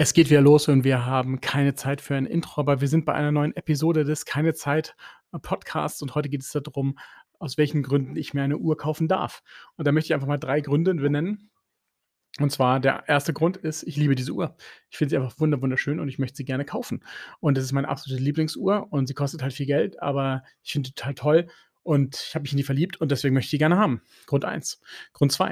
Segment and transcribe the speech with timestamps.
[0.00, 3.04] Es geht wieder los und wir haben keine Zeit für ein Intro, aber wir sind
[3.04, 4.94] bei einer neuen Episode des Keine Zeit
[5.42, 6.96] Podcasts und heute geht es darum,
[7.40, 9.42] aus welchen Gründen ich mir eine Uhr kaufen darf.
[9.74, 11.50] Und da möchte ich einfach mal drei Gründe benennen.
[12.38, 14.56] Und zwar der erste Grund ist, ich liebe diese Uhr.
[14.88, 17.02] Ich finde sie einfach wunderschön und ich möchte sie gerne kaufen.
[17.40, 20.90] Und das ist meine absolute Lieblingsuhr und sie kostet halt viel Geld, aber ich finde
[20.90, 21.46] sie total toll
[21.82, 24.02] und ich habe mich in die verliebt und deswegen möchte ich die gerne haben.
[24.26, 24.80] Grund eins.
[25.12, 25.50] Grund zwei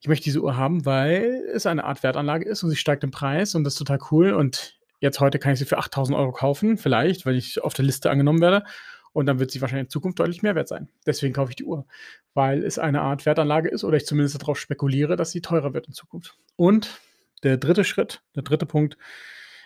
[0.00, 3.10] ich möchte diese Uhr haben, weil es eine Art Wertanlage ist und sie steigt im
[3.10, 4.32] Preis und das ist total cool.
[4.32, 7.84] Und jetzt heute kann ich sie für 8000 Euro kaufen, vielleicht, weil ich auf der
[7.84, 8.64] Liste angenommen werde.
[9.12, 10.88] Und dann wird sie wahrscheinlich in Zukunft deutlich mehr wert sein.
[11.06, 11.86] Deswegen kaufe ich die Uhr,
[12.34, 15.86] weil es eine Art Wertanlage ist oder ich zumindest darauf spekuliere, dass sie teurer wird
[15.86, 16.36] in Zukunft.
[16.56, 17.00] Und
[17.42, 18.98] der dritte Schritt, der dritte Punkt,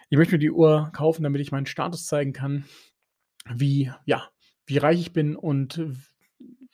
[0.09, 2.65] ich möchte mir die Uhr kaufen, damit ich meinen Status zeigen kann,
[3.53, 4.29] wie, ja,
[4.67, 5.81] wie reich ich bin und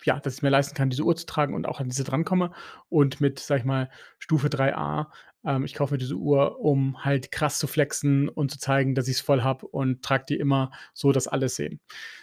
[0.05, 2.53] ja, dass ich mir leisten kann, diese Uhr zu tragen und auch an diese drankomme.
[2.89, 5.07] Und mit, sag ich mal, Stufe 3a,
[5.47, 9.09] ähm, ich kaufe mir diese Uhr, um halt krass zu flexen und zu zeigen, dass
[9.09, 11.81] ich es voll habe und trage die immer so, dass alle sehen.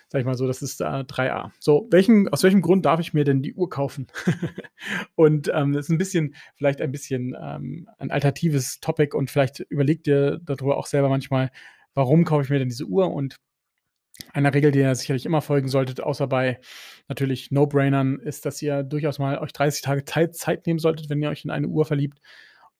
[0.09, 1.51] Sag ich mal so, das ist äh, 3a.
[1.59, 4.07] So, welchen, aus welchem Grund darf ich mir denn die Uhr kaufen?
[5.15, 9.61] und ähm, das ist ein bisschen, vielleicht ein bisschen ähm, ein alternatives Topic und vielleicht
[9.61, 11.49] überlegt ihr darüber auch selber manchmal,
[11.95, 13.37] warum kaufe ich mir denn diese Uhr und
[14.31, 16.59] einer Regel, die ihr sicherlich immer folgen solltet, außer bei
[17.07, 21.29] natürlich No-Brainern, ist, dass ihr durchaus mal euch 30 Tage Zeit, nehmen solltet, wenn ihr
[21.29, 22.19] euch in eine Uhr verliebt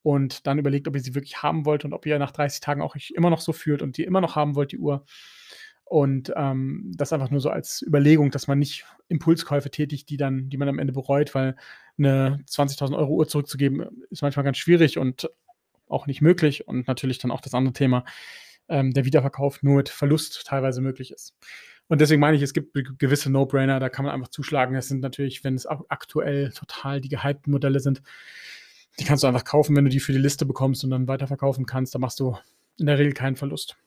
[0.02, 2.82] und dann überlegt, ob ihr sie wirklich haben wollt und ob ihr nach 30 Tagen
[2.82, 5.06] auch euch immer noch so fühlt und die immer noch haben wollt, die Uhr.
[5.86, 10.50] Und ähm, das einfach nur so als Überlegung, dass man nicht Impulskäufe tätigt, die dann,
[10.50, 11.56] die man am Ende bereut, weil
[11.98, 15.30] eine 20.000 Euro Uhr zurückzugeben ist manchmal ganz schwierig und
[15.88, 16.68] auch nicht möglich.
[16.68, 18.06] Und natürlich dann auch das andere Thema,
[18.70, 21.36] ähm, der Wiederverkauf nur mit Verlust teilweise möglich ist.
[21.88, 24.74] Und deswegen meine ich, es gibt gewisse No-Brainer, da kann man einfach zuschlagen.
[24.74, 28.02] Das sind natürlich, wenn es aktuell total die gehypten Modelle sind,
[29.00, 31.66] die kannst du einfach kaufen, wenn du die für die Liste bekommst und dann weiterverkaufen
[31.66, 31.94] kannst.
[31.94, 32.38] Da machst du
[32.80, 33.78] in der Regel keinen Verlust.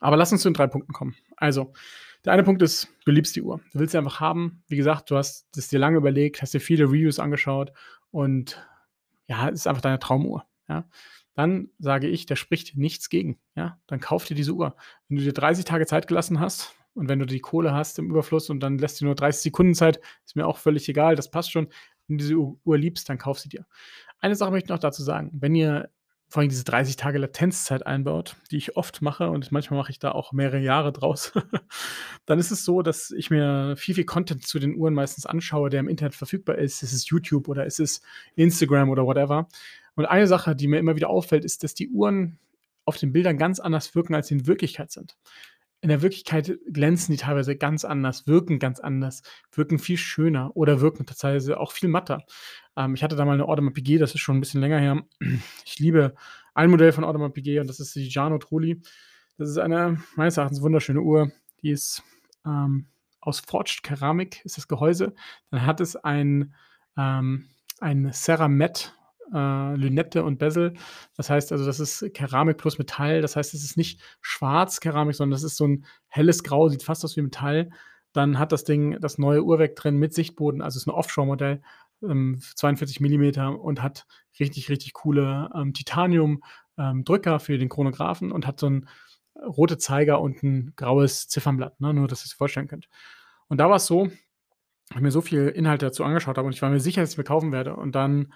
[0.00, 1.16] Aber lass uns zu den drei Punkten kommen.
[1.36, 1.72] Also,
[2.24, 3.60] der eine Punkt ist, du liebst die Uhr.
[3.72, 4.62] Du willst sie einfach haben.
[4.68, 7.72] Wie gesagt, du hast es dir lange überlegt, hast dir viele Reviews angeschaut
[8.10, 8.60] und
[9.28, 10.44] ja, es ist einfach deine Traumuhr.
[10.68, 10.84] Ja
[11.36, 13.38] dann sage ich, da spricht nichts gegen.
[13.54, 14.74] Ja, dann kauf dir diese Uhr.
[15.08, 18.08] Wenn du dir 30 Tage Zeit gelassen hast und wenn du die Kohle hast im
[18.08, 21.30] Überfluss und dann lässt du nur 30 Sekunden Zeit, ist mir auch völlig egal, das
[21.30, 21.68] passt schon.
[22.08, 23.66] Wenn du diese Uhr liebst, dann kauf sie dir.
[24.18, 25.30] Eine Sache möchte ich noch dazu sagen.
[25.34, 25.90] Wenn ihr
[26.28, 29.98] vor allem diese 30 Tage Latenzzeit einbaut, die ich oft mache und manchmal mache ich
[29.98, 31.32] da auch mehrere Jahre draus,
[32.26, 35.70] dann ist es so, dass ich mir viel, viel Content zu den Uhren meistens anschaue,
[35.70, 36.82] der im Internet verfügbar ist.
[36.82, 38.02] Es ist YouTube oder es ist
[38.34, 39.48] Instagram oder whatever.
[39.96, 42.38] Und eine Sache, die mir immer wieder auffällt, ist, dass die Uhren
[42.84, 45.16] auf den Bildern ganz anders wirken, als sie in Wirklichkeit sind.
[45.80, 50.80] In der Wirklichkeit glänzen die teilweise ganz anders, wirken ganz anders, wirken viel schöner oder
[50.80, 52.24] wirken tatsächlich auch viel matter.
[52.76, 55.02] Ähm, ich hatte da mal eine Audemars Piguet, das ist schon ein bisschen länger her.
[55.64, 56.14] Ich liebe
[56.54, 58.80] ein Modell von Audemars Piguet und das ist die Giano Trulli.
[59.38, 61.30] Das ist eine meines Erachtens wunderschöne Uhr.
[61.62, 62.02] Die ist
[62.46, 62.86] ähm,
[63.20, 65.14] aus Forged Keramik, ist das Gehäuse.
[65.50, 66.54] Dann hat es ein,
[66.96, 67.48] ähm,
[67.80, 68.94] ein Ceramet
[69.32, 70.74] äh, Lünette und Bezel.
[71.16, 73.22] Das heißt also, das ist Keramik plus Metall.
[73.22, 76.82] Das heißt, es ist nicht schwarz Keramik, sondern das ist so ein helles Grau, sieht
[76.82, 77.70] fast aus wie Metall.
[78.12, 81.60] Dann hat das Ding das neue Uhrwerk drin mit Sichtboden, also es ist ein Offshore-Modell,
[82.02, 84.06] ähm, 42 mm und hat
[84.40, 88.88] richtig, richtig coole ähm, Titanium-Drücker ähm, für den Chronographen und hat so ein
[89.44, 91.92] rote Zeiger und ein graues Ziffernblatt, ne?
[91.92, 92.88] nur dass ihr es vorstellen könnt.
[93.48, 94.08] Und da war es so,
[94.94, 97.18] ich mir so viel Inhalt dazu angeschaut habe und ich war mir sicher, dass ich
[97.18, 97.76] mir kaufen werde.
[97.76, 98.32] Und dann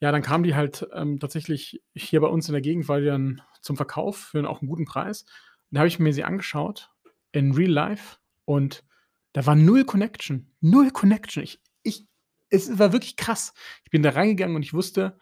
[0.00, 3.08] ja, dann kam die halt ähm, tatsächlich hier bei uns in der Gegend, weil die
[3.08, 5.22] dann zum Verkauf für auch einen guten Preis.
[5.22, 6.90] Und da habe ich mir sie angeschaut
[7.32, 8.84] in Real Life und
[9.32, 10.50] da war null Connection.
[10.60, 11.42] Null Connection.
[11.42, 12.06] Ich, ich,
[12.48, 13.52] es war wirklich krass.
[13.84, 15.18] Ich bin da reingegangen und ich wusste,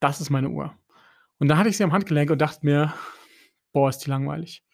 [0.00, 0.76] das ist meine Uhr.
[1.38, 2.94] Und da hatte ich sie am Handgelenk und dachte mir,
[3.72, 4.64] boah, ist die langweilig.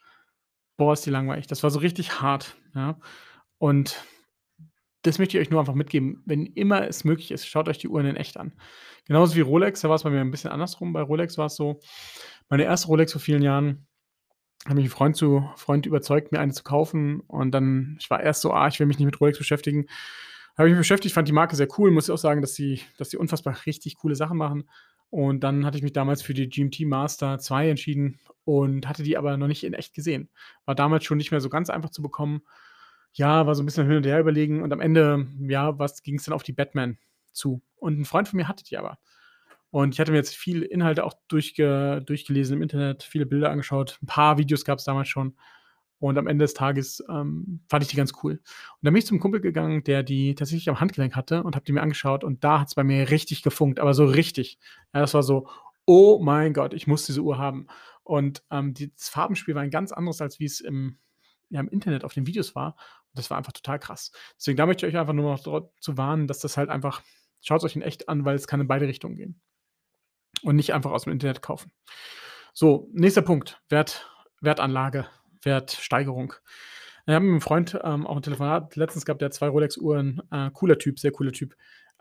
[0.77, 1.47] Boah, ist die langweilig.
[1.47, 2.57] Das war so richtig hart.
[2.75, 2.99] Ja.
[3.59, 4.05] Und
[5.03, 6.23] das möchte ich euch nur einfach mitgeben.
[6.25, 8.53] Wenn immer es möglich ist, schaut euch die Uhren in echt an.
[9.07, 10.93] Genauso wie Rolex, da war es bei mir ein bisschen andersrum.
[10.93, 11.81] Bei Rolex war es so,
[12.49, 13.87] meine erste Rolex vor vielen Jahren,
[14.65, 17.21] habe mich ein Freund, zu, Freund überzeugt, mir eine zu kaufen.
[17.21, 19.87] Und dann, ich war erst so, ah, ich will mich nicht mit Rolex beschäftigen.
[20.57, 22.81] Habe ich mich beschäftigt, fand die Marke sehr cool, muss ich auch sagen, dass sie,
[22.99, 24.69] dass sie unfassbar richtig coole Sachen machen.
[25.11, 29.17] Und dann hatte ich mich damals für die GMT Master 2 entschieden und hatte die
[29.19, 30.31] aber noch nicht in echt gesehen.
[30.65, 32.43] War damals schon nicht mehr so ganz einfach zu bekommen
[33.15, 36.17] ja, war so ein bisschen hin und her überlegen und am Ende, ja, was ging
[36.17, 36.99] es dann auf die Batman
[37.33, 37.63] zu.
[37.77, 38.99] Und ein Freund von mir hatte die aber.
[39.71, 43.99] Und ich hatte mir jetzt viele Inhalte auch durchge durchgelesen im Internet, viele Bilder angeschaut,
[44.03, 45.37] ein paar Videos gab es damals schon.
[45.99, 48.33] Und am Ende des Tages ähm, fand ich die ganz cool.
[48.33, 48.41] Und
[48.83, 51.73] dann bin ich zum Kumpel gegangen, der die tatsächlich am Handgelenk hatte und habe die
[51.73, 54.59] mir angeschaut und da hat es bei mir richtig gefunkt, aber so richtig.
[54.93, 55.49] Ja, das war so,
[55.87, 57.67] Oh mein Gott, ich muss diese Uhr haben.
[58.05, 60.99] Und, ähm, das Farbenspiel war ein ganz anderes, als wie es im
[61.53, 62.77] ja, im Internet auf den Videos war.
[63.15, 64.11] Das war einfach total krass.
[64.39, 67.03] Deswegen, da möchte ich euch einfach nur noch dort zu warnen, dass das halt einfach
[67.43, 69.41] schaut's euch in echt an, weil es kann in beide Richtungen gehen.
[70.45, 71.71] Und nicht einfach aus'm Internet kaufen.
[72.55, 74.09] So, nächster Punkt, Wert
[74.41, 75.07] Wertanlage,
[75.43, 76.35] Wertsteigerung.
[77.07, 80.23] Wir haben mit 'nem Freund, ähm, auch 'n Telefonat letztens gehabt, der hat 2 Rolex-Uhren,
[80.33, 81.55] äh, cooler Typ, sehr cooler Typ,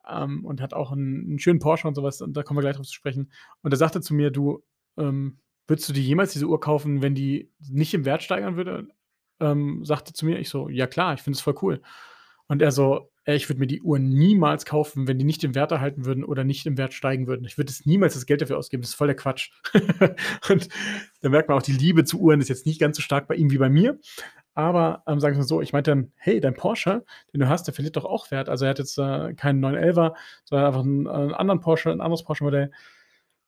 [0.09, 2.61] ähm, und hat auch 'n 'n schönen Porsche und so was und da kommen wir
[2.63, 3.31] gleich drauf zu sprechen.
[3.63, 4.63] Und er sagte zu mir: „Du,
[4.97, 8.87] ähm, würdest du dir jemals diese Uhr kaufen, wenn die nicht im Wert steigern würde?“
[9.41, 10.39] Ähm, sagte zu mir.
[10.39, 11.81] Ich so: „Ja klar, ich finde es voll cool.“
[12.47, 15.55] Und er so: „Ey, ich würde mir die Uhr niemals kaufen, wenn die nicht den
[15.55, 17.45] Wert erhalten würden oder nicht im Wert steigen würden.
[17.45, 18.81] Ich würde es niemals das Geld dafür ausgeben.
[18.83, 19.51] Das ist voll der Quatsch.“
[20.49, 20.69] Und
[21.21, 23.35] da merkt man auch, die Liebe zu Uhren ist jetzt nicht ganz so stark bei
[23.35, 23.99] ihm wie bei mir.
[24.55, 27.65] Aber, ähm, sagen wir's mal so, ich meinte dann: „Hey, dein Porsche, den du hast,
[27.67, 30.15] der verliert doch auch Wert.“ Also, er hat jetzt, äh, keinen 911er,
[30.45, 32.71] sondern einfach 'n, äh, anderen Porsche 'n anderes Porsche-Modell.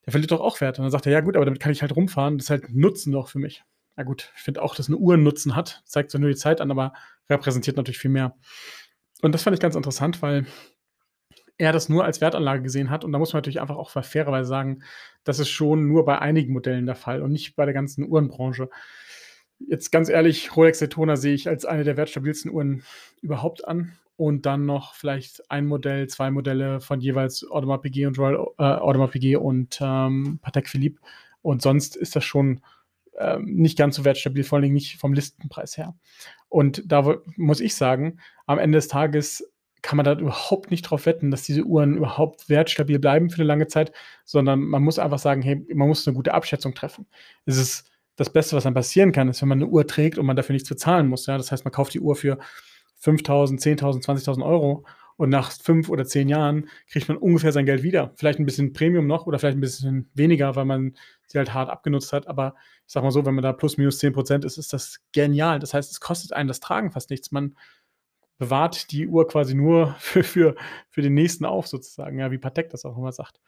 [0.05, 1.81] „Der verliert doch auch Wert.“ Und dann sagt er: „Ja gut, aber damit kann ich
[1.83, 2.37] halt rumfahren.
[2.37, 3.63] Das ist halt Nutzen doch für mich.“
[3.97, 5.81] Ja gut, ich finde auch, dass 'ne Uhr 'n Nutzen hat.
[5.85, 6.93] Zeigt zwar nur die Zeit an, aber
[7.29, 8.35] repräsentiert natürlich viel mehr.
[9.21, 10.45] Und das fand ich ganz interessant, weil
[11.59, 13.05] er das nur als Wertanlage gesehen hat.
[13.05, 14.83] Und da muss man natürlich einfach auch fa fairerweise sagen,
[15.23, 18.69] das ist schon nur bei einigen Modellen der Fall und nicht bei der ganzen Uhrenbranche.
[19.59, 22.83] Jetzt ganz ehrlich, Rolex Daytona sehe ich als eine der wertstabilsten Uhren
[23.21, 28.19] überhaupt an und dann noch vielleicht 1 Modell, 2 Modelle von jeweils Audemars Piguet und
[28.19, 31.01] Royal äh, Audemars Piguet und, ähm, Patek Philippe.
[31.43, 32.61] Und sonst ist das schon,
[33.19, 35.95] ähm, nicht ganz so wertstabil, vor Dingen nicht vom Listenpreis her.
[36.49, 39.49] Und da muss ich sagen, am Ende des Tages
[39.83, 43.45] kann man da überhaupt nicht drauf wetten, dass diese Uhren überhaupt wertstabil bleiben für 'ne
[43.47, 43.91] lange Zeit,
[44.25, 47.07] sondern man muss einfach sagen: „Hey, man muss 'ne gute Abschätzung treffen.“
[47.45, 50.25] Es ist das Beste, was einem passieren kann, ist, wenn man 'ne Uhr trägt und
[50.27, 51.37] man dafür nichts bezahlen muss, ja?
[51.37, 52.39] Das heißt, man kauft die Uhr für
[52.97, 54.85] 5.000, 10.000, 20.000 €
[55.23, 58.13] und nach 5 oder 10 Jahren kriegt man ungefähr sein Geld wieder.
[58.15, 60.95] Vielleicht 'n bisschen Premium noch oder vielleicht 'n bisschen weniger, weil man
[61.27, 62.27] sie halt hart abgenutzt hat.
[62.27, 62.55] Aber
[62.87, 65.59] ich sage mal so, wenn man da plus minus 10 % ist, ist das genial.
[65.59, 67.31] Das heißt, es kostet einen das Tragen fast nichts.
[67.31, 67.55] Man
[68.39, 70.55] bewahrt die Uhr quasi nur für für
[70.89, 73.41] für den nächsten auf sozusagen, ja, wie Patek das auch immer sagt.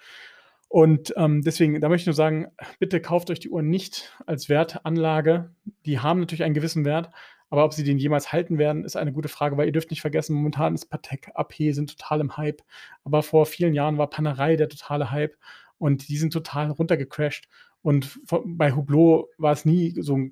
[0.69, 2.47] Und, ähm, deswegen, da möchte ich nur sagen,
[2.79, 5.53] bitte kauft euch die Uhren nicht als Wertanlage.
[5.85, 7.11] Die haben natürlich einen gewissen Wert,
[7.49, 10.01] aber ob sie den jemals halten werden, ist eine gute Frage, weil ihr dürft nicht
[10.01, 12.61] vergessen, momentan ist Patek, AP sind total im Hype.
[13.03, 15.35] Aber vor vielen Jahren war Panerai der totale Hype
[15.77, 17.47] und die sind total runtergecrashed.
[17.81, 20.31] Und bei Hublot war es nie so äh,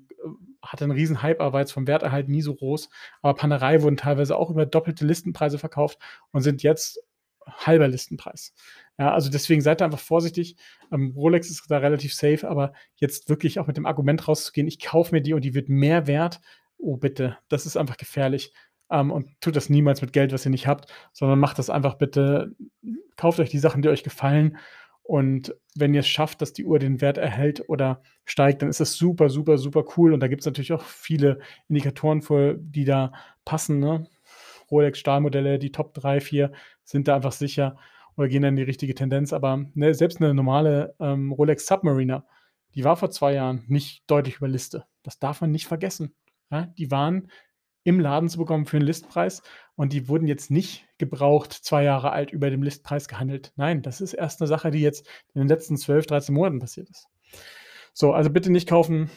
[0.62, 2.88] hatte 'n riesen Hype, aber jetzt vom Werterhalt nie so groß.
[3.22, 5.98] Aber Panerai wurden teilweise auch über doppelte Listenpreise verkauft
[6.32, 7.00] und sind jetzt
[7.46, 8.54] halber Listenpreis.
[8.98, 10.56] Ja, also deswegen seid da einfach vorsichtig.
[10.92, 14.80] Ähm, Rolex ist da relativ safe, aber jetzt wirklich auch mit dem Argument rauszugehen: „Ich
[14.80, 16.40] kaufe mir die und die wird mehr wert.“
[16.78, 18.52] Oh bitte, das ist einfach gefährlich.
[18.90, 21.94] Ähm, und tut das niemals mit Geld, was ihr nicht habt, sondern macht das einfach
[21.94, 22.54] bitte
[23.16, 24.58] kauft euch die Sachen, die euch gefallen.
[25.04, 28.94] Und wenn ihr's schafft, dass die Uhr den Wert erhält oder steigt, dann ist das
[28.96, 30.12] super, super, super cool.
[30.14, 33.12] Und da gibt's natürlich auch viele Indikatoren für, die da
[33.44, 34.06] passen, ne?
[34.70, 36.52] Rolex Stahlmodelle, die Top 3, 4
[36.84, 37.76] sind da einfach sicher
[38.16, 39.32] oder gehen da in die richtige Tendenz.
[39.32, 42.26] Aber, ne, selbst 'ne normale, ähm, Rolex Submariner,
[42.74, 44.84] die war vor 2 Jahren nicht deutlich über Liste.
[45.02, 46.14] Das darf man nicht vergessen,
[46.50, 46.66] ja?
[46.78, 47.30] Die waren
[47.84, 49.42] im Laden zu bekommen für 'n Listpreis
[49.76, 53.52] und die wurden jetzt nicht gebraucht 2 Jahre alt über dem Listpreis gehandelt.
[53.56, 56.90] Nein, das ist erst 'ne Sache, die jetzt in den letzten 12, 13 Monaten passiert
[56.90, 57.08] ist.
[57.94, 59.10] So, also bitte nicht kaufen,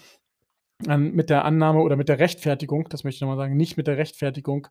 [0.90, 3.78] ähm, mit der Annahme oder mit der Rechtfertigung, das möchte ich noch mal sagen, nicht
[3.78, 4.68] mit der Rechtfertigung: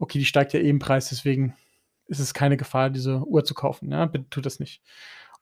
[0.00, 1.56] „Okay, die steigt ja eh im Preis, deswegen
[2.08, 4.06] ist es keine Gefahr, diese Uhr zu kaufen“, ja?
[4.06, 4.82] Bitte tut das nicht.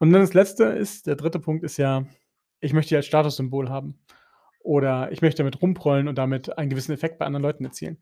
[0.01, 1.41] Und dann das Letzte ist der 3.
[1.41, 2.07] Punkt ist ja,
[2.61, 3.99] ich möchte die als Statussymbol haben
[4.67, 7.99] oder ich möchte damit rumprollen und damit einen gewissen Effekt bei anderen Leuten erzielen.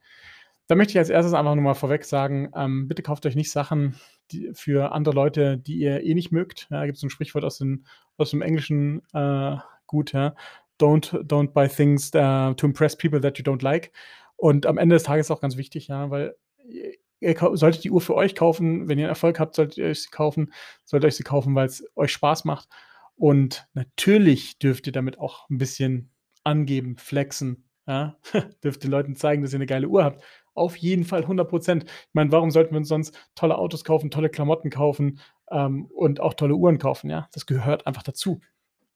[0.69, 3.53] Da möchte ich als Erstes einfach nur mal vorweg sagen, ähm, bitte kauft euch nicht
[3.53, 3.97] Sachen,
[4.33, 6.69] die für andere Leute, die ihr eh nicht mögt.
[6.71, 7.87] Ja, da gibt's so 'n Sprichwort aus den
[8.19, 9.57] aus dem Englischen, äh,
[9.87, 10.35] gut, ja:
[10.81, 13.93] „Don't don't buy things, äh, to impress people that you don't like.“
[14.37, 16.37] Und am Ende des Tages ist auch ganz wichtig, ja, weil
[17.21, 18.89] ihr solltet die Uhr für euch kaufen.
[18.89, 20.53] Wenn ihr Erfolg habt, solltet ihr euch sie kaufen
[20.85, 22.69] solltet ihr euch sie kaufen, weil's euch Spaß macht.
[23.17, 26.11] Und natürlich dürft ihr damit auch 'n bisschen
[26.45, 28.17] angeben, flexen, ja?
[28.65, 30.23] Dürft den Leuten zeigen, dass ihr 'ne geile Uhr habt.
[30.55, 31.85] Auf jeden Fall 100 %.
[31.85, 35.21] Ich meine, warum sollten wir uns sonst tolle Autos kaufen, tolle Klamotten kaufen,
[35.51, 37.29] ähm, und auch tolle Uhren kaufen, ja?
[37.33, 38.41] Das gehört einfach dazu.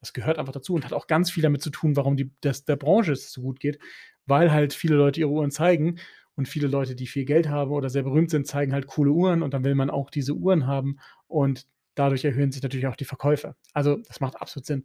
[0.00, 2.64] Das gehört einfach dazu und hat auch ganz viel damit zu tun, warum die das
[2.64, 3.78] der Branche es so gut geht,
[4.26, 5.98] weil halt viele Leute ihre Uhren zeigen
[6.36, 9.42] und viele Leute, die viel Geld haben oder sehr berühmt sind, zeigen halt coole Uhren
[9.42, 13.04] und dann will man auch diese Uhren haben und dadurch erhöhen sich natürlich auch die
[13.06, 13.56] Verkäufe.
[13.74, 14.84] Also, das macht absolut Sinn.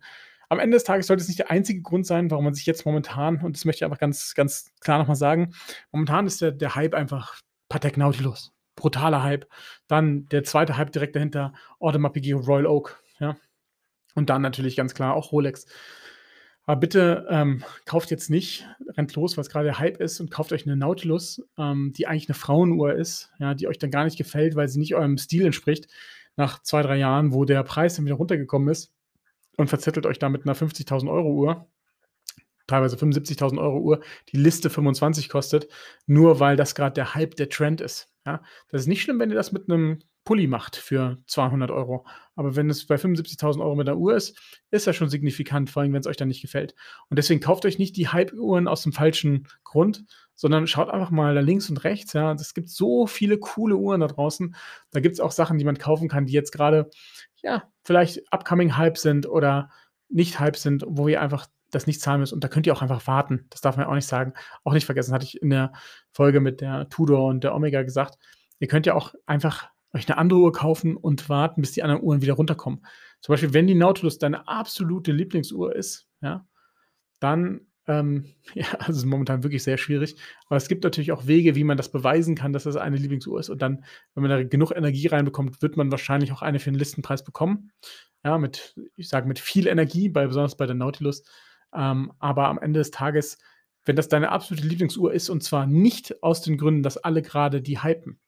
[0.53, 2.85] Am Ende des Tages sollte es nicht der einzige Grund sein, warum man sich jetzt
[2.85, 5.51] momentan und das möchte ich einfach ganz ganz klar noch mal sagen,
[5.91, 9.47] momentan ist der der Hype einfach Patek Nautilus, brutaler Hype.
[9.87, 10.77] Dann der 2.
[10.77, 13.35] Hype direkt dahinter, Audemars Piguet Royal Oak, ja?
[14.15, 15.65] Und dann natürlich ganz klar auch Rolex.
[16.65, 18.67] Aber bitte, ähm, kauft jetzt nicht
[18.97, 22.35] rennt los, weil's grade Hype ist und kauft euch 'ne Nautilus, ähm, die eigentlich 'ne
[22.35, 25.87] Frauenuhr ist, ja, die euch dann gar nicht gefällt, weil sie nicht eurem Stil entspricht
[26.37, 28.92] nach 2, 3 Jahren, wo der Preis dann wieder runtergekommen ist
[29.57, 31.67] und verzettelt euch da mit 'ner 50.000 € Uhr,
[32.67, 34.01] teilweise 75.000 € Uhr,
[34.33, 35.67] die Liste 25 kostet,
[36.07, 38.41] nur weil das grad der Hype, der Trend ist, ja?
[38.69, 42.05] Das ist nicht schlimm, wenn ihr das mit 'nem Pulli macht für 200 €.
[42.35, 44.39] Aber wenn es bei 75.000 € mit der Uhr ist,
[44.71, 46.75] ist das schon signifikant, vor allem, wenn's euch dann nicht gefällt.
[47.09, 51.35] Und deswegen kauft euch nicht die Hype-Uhren aus dem falschen Grund, sondern schaut einfach mal
[51.35, 52.31] da links und rechts, ja?
[52.31, 54.55] Es gibt so viele coole Uhren da draußen.
[54.91, 56.89] Da gibt's auch Sachen, die man kaufen kann, die jetzt grade,
[57.41, 59.69] ja, vielleicht upcoming Hype sind oder
[60.09, 62.33] nicht Hype sind, wo ihr einfach das nicht zahlen müsst.
[62.33, 63.47] Und da könnt ihr auch einfach warten.
[63.49, 64.33] Das darf man auch nicht sagen.
[64.63, 65.73] Auch nicht vergessen, hatte ich in der
[66.11, 68.17] Folge mit der Tudor und der Omega gesagt,
[68.59, 72.03] ihr könnt ja auch einfach euch 'ne andere Uhr kaufen und warten, bis die anderen
[72.03, 72.85] Uhren wieder runterkommen.
[73.21, 76.45] Zum Beispiel, wenn die Nautilus deine absolute Lieblingsuhr ist, ja,
[77.19, 80.15] dann, ähm, ja, also ist momentan wirklich sehr schwierig.
[80.47, 83.39] Aber es gibt natürlich auch Wege, wie man das beweisen kann, dass das eine Lieblingsuhr
[83.39, 83.49] ist.
[83.49, 83.85] Und dann,
[84.15, 87.71] wenn man da genug Energie reinbekommt, wird man wahrscheinlich auch eine für 'n Listenpreis bekommen.
[88.25, 91.23] Ja, mit ich sage, mit viel Energie, bei besonders bei der Nautilus.
[91.75, 93.37] Ähm, aber am Ende des Tages,
[93.85, 97.61] wenn das deine absolute Lieblingsuhr ist und zwar nicht aus den Gründen, dass alle grade
[97.61, 98.19] die hypen,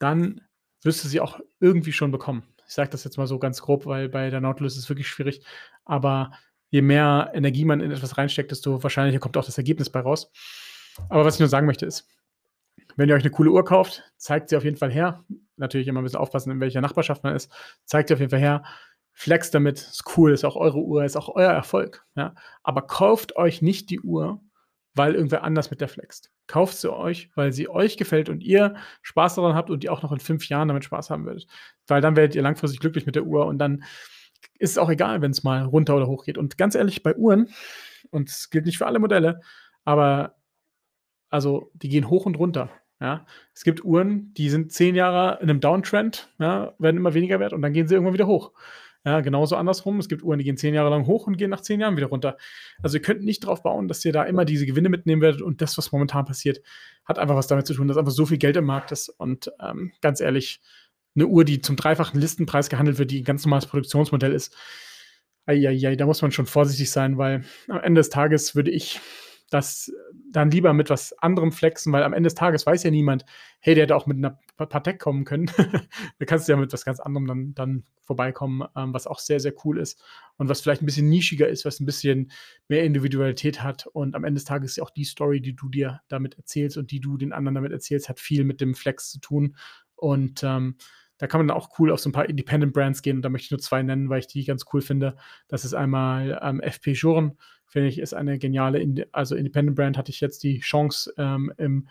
[0.00, 0.40] dann
[0.84, 2.44] wirst du sie auch irgendwie schon bekommen.
[2.66, 5.08] Ich sage das jetzt mal so ganz grob, weil bei der Nautilus ist es wirklich
[5.08, 5.42] schwierig.
[5.84, 6.32] Aber
[6.70, 10.30] je mehr Energie man in etwas reinsteckt, desto wahrscheinlicher kommt auch das Ergebnis bei raus.
[11.10, 12.08] Aber was ich nur sagen möchte, ist,
[12.96, 15.24] wenn ihr euch 'ne coole Uhr kauft, zeigt sie auf jeden Fall her.
[15.58, 17.50] Natürlich immer 'n bisschen aufpassen, in welcher Nachbarschaft man ist.
[17.86, 18.64] Zeigt sie auf jeden Fall her.
[19.14, 22.34] Flext damit, ist cool, ist auch eure Uhr, ist auch euer Erfolg, ja?
[22.64, 24.40] Aber kauft euch nicht die Uhr,
[24.94, 26.30] weil irgendwer anders mit der flext.
[26.46, 30.02] Kauft sie euch, weil sie euch gefällt und ihr Spaß daran habt und ihr auch
[30.02, 31.46] noch in 5 Jahren damit Spaß haben werdet.
[31.88, 33.84] Weil dann werdet ihr langfristig glücklich mit der Uhr und dann
[34.58, 36.38] ist es auch egal, wenn's mal runter oder hoch geht.
[36.38, 37.48] Und ganz ehrlich, bei Uhren,
[38.10, 39.40] und es gilt nicht für alle Modelle,
[39.84, 40.36] aber
[41.30, 42.70] also, die gehen hoch und runter,
[43.00, 43.26] ja?
[43.54, 47.52] Es gibt Uhren, die sind 10 Jahre in 'nem Downtrend, ja, werden immer weniger wert
[47.52, 48.52] und dann gehen sie irgendwann wieder hoch.
[49.06, 49.98] Ja, genauso andersrum.
[50.00, 52.06] Es gibt Uhren, die gehen 10 Jahre lang hoch und gehen nach 10 Jahren wieder
[52.06, 52.38] runter.
[52.82, 55.60] Also, ihr könnt nicht drauf bauen, dass ihr da immer diese Gewinne mitnehmen werdet und
[55.60, 56.60] das, was momentan passiert,
[57.04, 59.10] hat einfach was damit zu tun, dass einfach so viel Geld im Markt ist.
[59.10, 60.60] Und, ähm, ganz ehrlich,
[61.14, 64.56] 'ne Uhr, die zum dreifachen Listenpreis gehandelt wird, die 'n ganz normales Produktionsmodell ist,
[65.46, 68.70] ei, ei, ei, da muss man schon vorsichtig sein, weil am Ende des Tages würde
[68.70, 69.00] ich
[69.50, 69.92] das
[70.30, 73.24] dann lieber mit was anderem flexen, weil am Ende des Tages weiß ja niemand:
[73.60, 75.46] „Hey, der hätte auch mit 'ner Pa Patek kommen können.“
[76.18, 79.40] Da kannst du ja mit was ganz anderem dann dann vorbeikommen, ähm, was auch sehr,
[79.40, 80.02] sehr cool ist
[80.38, 82.30] und was vielleicht 'n bisschen nischiger ist, was 'n bisschen
[82.68, 83.86] mehr Individualität hat.
[83.88, 86.76] Und am Ende des Tages ist ja auch die Story, die du dir damit erzählst
[86.78, 89.56] und die du den anderen damit erzählst, hat viel mit dem Flex zu tun.
[89.96, 90.76] Und, ähm,
[91.18, 93.16] da kann man dann auch cool auf so 'n paar Independent Brands gehen.
[93.18, 95.16] Und da möchte ich nur 2 nennen, weil ich die ganz cool finde.
[95.48, 97.36] Das ist einmal, ähm, FP Journe,
[97.74, 101.52] finde ich, ist eine geniale Inde also Independent Brand, hatte ich jetzt die Chance, ähm,
[101.58, 101.88] im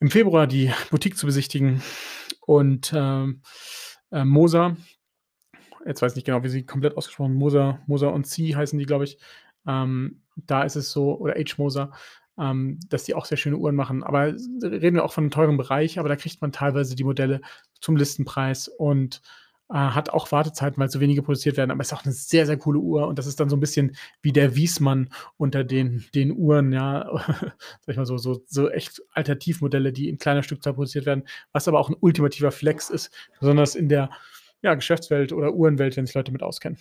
[0.00, 1.82] im Februar die Boutique zu besichtigen.
[2.46, 3.42] Und, ähm,
[4.12, 4.76] äh, Moser
[5.86, 8.86] jetzt weiß ich nicht genau, wie sie komplett ausgesprochen Moser Moser und Cie heißen die,
[8.86, 9.18] glaube ich.
[9.66, 11.54] Ähm, da ist es so oder H.
[11.58, 11.92] Moser,
[12.38, 14.02] ähm, dass die auch sehr schöne Uhren machen.
[14.04, 14.26] Aber
[14.62, 17.40] reden wir auch von 'nem teuren Bereich, aber da kriegt man teilweise die Modelle
[17.80, 19.22] zum Listenpreis und,
[19.70, 21.70] äh, hat auch Wartezeiten, weil so wenige produziert werden.
[21.70, 23.96] Aber ist auch 'ne sehr, sehr coole Uhr und das ist dann so 'n bisschen
[24.22, 27.06] wie der Wiesmann unter den den Uhren, ja,
[27.82, 31.68] sage ich mal so so so echt Alternativmodelle, die in kleiner Stückzahl produziert werden, was
[31.68, 33.10] aber auch 'n ultimativer Flex ist,
[33.40, 34.10] besonders in der,
[34.62, 36.78] ja, Geschäftswelt oder Uhrenwelt, wenn sich Leute mit auskennen.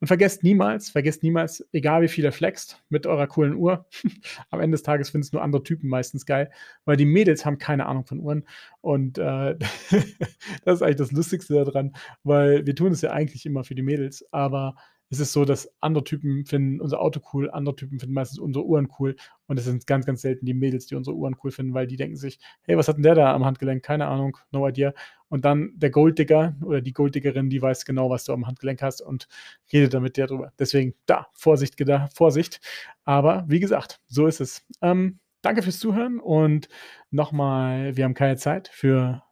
[0.00, 3.86] Und vergesst niemals vergesst niemals, egal wie viel ihr flext mit eurer coolen Uhr,
[4.50, 6.50] am Ende des Tages finden's nur andere Typen meistens geil,
[6.84, 8.46] weil die Mädels haben keine Ahnung von Uhren.
[8.80, 9.56] Und, äh,
[10.64, 13.74] das ist eigentlich das Lustigste da dran, weil wir tun es ja eigentlich immer für
[13.74, 14.76] die Mädels, aber
[15.14, 18.64] es ist so, dass andere Typen finden unser Auto cool, andere Typen finden meistens unsere
[18.66, 19.16] Uhren cool.
[19.46, 21.96] Und es sind ganz, ganz selten die Mädels, die unsere Uhren cool finden, weil die
[21.96, 23.82] denken sich: „Hey, was hat 'n der da am Handgelenk?
[23.82, 24.94] Keine Ahnung, no idea.“
[25.28, 29.00] Und dann der Golddigger oder die Golddiggerin, die weiß genau, was du am Handgelenk hast
[29.02, 29.28] und
[29.72, 30.52] redet dann mit dir drüber.
[30.58, 32.60] Deswegen da, Vorsicht geda Vorsicht.
[33.04, 34.64] Aber wie gesagt, so ist es.
[34.82, 36.68] Ähm, danke fürs Zuhören und
[37.10, 39.22] noch mal, wir haben keine Zeit für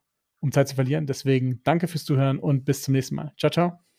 [0.40, 1.06] um Zeit zu verlieren.
[1.06, 3.32] Deswegen danke fürs Zuhören und bis zum nächsten Mal.
[3.36, 3.91] Tschau, tschau.